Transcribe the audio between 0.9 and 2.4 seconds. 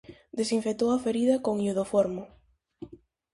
a ferida con iodoformo.